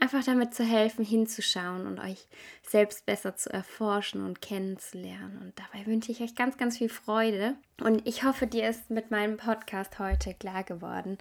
einfach 0.00 0.24
damit 0.24 0.54
zu 0.54 0.64
helfen, 0.64 1.04
hinzuschauen 1.04 1.86
und 1.86 1.98
euch 1.98 2.26
selbst 2.62 3.06
besser 3.06 3.36
zu 3.36 3.52
erforschen 3.52 4.24
und 4.24 4.42
kennenzulernen. 4.42 5.38
Und 5.42 5.52
dabei 5.58 5.86
wünsche 5.86 6.12
ich 6.12 6.20
euch 6.20 6.34
ganz, 6.34 6.56
ganz 6.56 6.78
viel 6.78 6.88
Freude. 6.88 7.54
Und 7.80 8.06
ich 8.06 8.24
hoffe, 8.24 8.46
dir 8.46 8.68
ist 8.68 8.90
mit 8.90 9.10
meinem 9.10 9.36
Podcast 9.36 9.98
heute 9.98 10.34
klar 10.34 10.64
geworden, 10.64 11.18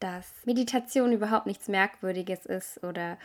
dass 0.00 0.26
Meditation 0.44 1.12
überhaupt 1.12 1.46
nichts 1.46 1.68
Merkwürdiges 1.68 2.46
ist 2.46 2.82
oder 2.84 3.18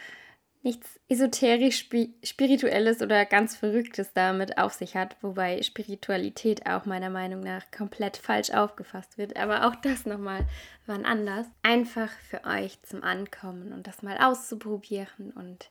nichts 0.63 1.00
esoterisch 1.10 1.89
spirituelles 2.24 3.01
oder 3.01 3.25
ganz 3.25 3.55
verrücktes 3.55 4.13
damit 4.13 4.58
auf 4.58 4.74
sich 4.74 4.96
hat, 4.96 5.17
wobei 5.22 5.62
Spiritualität 5.62 6.65
auch 6.65 6.86
meiner 6.86 7.10
Meinung 7.10 7.41
nach 7.41 7.70
komplett 7.70 8.17
falsch 8.17 8.51
aufgefasst 8.51 9.17
wird, 9.17 9.36
aber 9.36 9.67
auch 9.67 9.75
das 9.75 10.05
nochmal 10.05 10.46
wann 10.86 11.05
anders. 11.05 11.48
Einfach 11.63 12.10
für 12.29 12.46
euch 12.46 12.82
zum 12.84 13.03
Ankommen 13.03 13.74
und 13.74 13.88
das 13.88 14.03
mal 14.03 14.17
auszuprobieren. 14.17 15.32
Und 15.36 15.70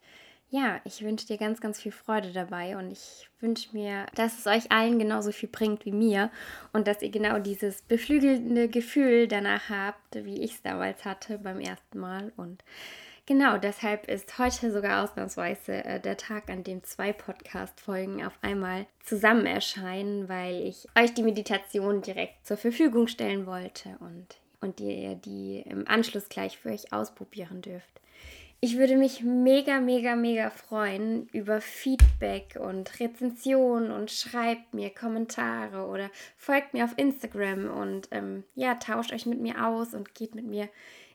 ja, 0.51 0.83
ich 0.85 1.03
wünsche 1.03 1.27
dir 1.27 1.39
ganz, 1.39 1.63
ganz 1.63 1.81
viel 1.81 1.93
Freude 1.93 2.31
dabei. 2.31 2.77
Und 2.77 2.91
ich 2.91 3.31
wünsche 3.41 3.71
mir, 3.73 4.05
dass 4.15 4.39
es 4.39 4.47
euch 4.47 4.71
allen 4.71 4.99
genauso 4.99 5.33
viel 5.33 5.49
bringt 5.49 5.87
wie 5.87 5.93
mir. 5.93 6.31
Und 6.75 6.87
dass 6.87 7.01
ihr 7.01 7.11
genau 7.11 7.39
dieses 7.39 7.81
beflügelnde 7.81 8.69
Gefühl 8.69 9.29
danach 9.29 9.71
habt, 9.71 10.25
wie 10.27 10.43
ich 10.43 10.53
es 10.53 10.63
damals 10.63 11.07
hatte 11.07 11.39
beim 11.39 11.59
ersten 11.59 11.99
Mal. 11.99 12.33
Und 12.37 12.63
Genau, 13.25 13.57
deshalb 13.57 14.09
ist 14.09 14.37
heute 14.39 14.73
sogar 14.73 15.05
ausnahmsweise 15.05 15.85
äh, 15.85 16.01
der 16.01 16.17
Tag, 16.17 16.51
an 16.51 16.65
dem 16.65 16.83
zwei 16.83 17.13
Podcast-Folgen 17.13 18.25
auf 18.25 18.33
einmal 18.43 18.87
zusammen 19.05 19.47
erscheinen, 19.47 20.29
weil 20.29 20.67
ich 20.67 20.89
euch 20.99 21.15
die 21.15 21.23
Meditation 21.23 22.03
direkt 22.03 22.45
zur 22.45 22.57
Verfügung 22.57 23.07
stellen 23.07 23.47
wollte 23.47 23.91
und, 24.01 24.39
und 24.61 24.81
ihr 24.81 25.15
die 25.15 25.63
im 25.67 25.87
Anschluss 25.87 26.29
gleich 26.29 26.59
für 26.59 26.71
euch 26.71 26.93
ausprobieren 26.93 27.63
dürft. 27.63 28.01
Ich 28.65 28.77
würde 28.77 28.97
mich 28.97 29.23
mega, 29.23 29.81
mega, 29.81 30.15
mega 30.15 30.51
freuen 30.51 31.29
über 31.33 31.61
Feedback 31.61 32.57
und 32.61 33.01
Rezensionen 33.01 33.91
und 33.91 34.11
schreibt 34.11 34.73
mir 34.73 34.91
Kommentare 34.91 35.87
oder 35.87 36.11
folgt 36.37 36.73
mir 36.73 36.85
auf 36.85 36.95
Instagram 36.97 37.71
und 37.71 38.09
ähm, 38.13 38.45
ja, 38.55 38.77
tauscht 38.77 39.13
euch 39.13 39.27
mit 39.27 39.41
mir 39.41 39.67
aus 39.67 39.95
und 39.95 40.15
geht 40.15 40.37
mit 40.37 40.45
mir 40.45 40.69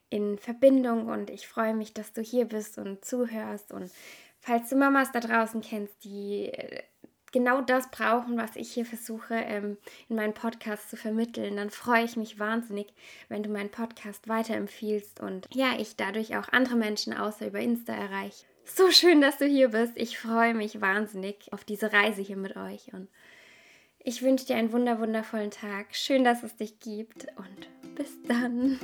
in 0.10 0.38
Verbindung 0.38 1.08
und 1.08 1.30
ich 1.30 1.48
freue 1.48 1.74
mich, 1.74 1.94
dass 1.94 2.14
du 2.14 2.22
hier 2.22 2.46
bist 2.46 2.78
und 2.78 3.04
zuhörst 3.04 3.72
und 3.72 3.92
falls 4.40 4.70
du 4.70 4.76
Mamas 4.76 5.12
da 5.12 5.20
draußen 5.20 5.62
kennst, 5.62 6.04
die 6.04 6.46
äh, 6.46 6.84
genau 7.32 7.62
das 7.62 7.92
brauchen, 7.92 8.38
was 8.38 8.56
ich 8.56 8.72
hier 8.72 8.86
versuche 8.86 9.36
ähm, 9.36 9.78
in 10.10 10.16
meinen 10.16 10.34
Podcast 10.34 10.90
zu 10.90 10.96
vermitteln, 10.96 11.58
dann 11.58 11.70
freue 11.70 12.04
ich 12.04 12.16
mich 12.16 12.40
wahnsinnig, 12.40 12.94
wenn 13.30 13.44
du 13.44 13.50
meinen 13.50 13.70
Podcast 13.70 14.28
weiterempfiehlst 14.28 15.20
und 15.20 15.48
ja, 15.54 15.74
ich 15.78 15.96
dadurch 15.96 16.38
auch 16.38 16.50
andere 16.50 16.76
Menschen 16.76 17.14
außer 17.14 17.48
über 17.48 17.60
Insta 17.60 17.94
erreiche. 17.94 18.46
So 18.66 18.92
schön, 18.92 19.22
dass 19.22 19.38
du 19.38 19.46
hier 19.46 19.70
bist. 19.70 19.94
Ich 19.96 20.20
freue 20.20 20.54
mich 20.54 20.82
wahnsinnig 20.82 21.52
auf 21.52 21.64
diese 21.64 21.94
Reise 21.94 22.22
hier 22.22 22.38
mit 22.38 22.58
euch 22.58 22.94
und 22.94 23.08
ich 24.00 24.22
wünsche 24.22 24.46
dir 24.46 24.56
einen 24.56 24.72
wunder 24.72 25.00
wundervollen 25.00 25.52
Tag. 25.52 25.96
Schön, 25.96 26.24
dass 26.24 26.44
es 26.44 26.56
dich 26.56 26.80
gibt 26.80 27.28
und 27.38 27.96
bis 27.96 28.22
dann. 28.24 28.80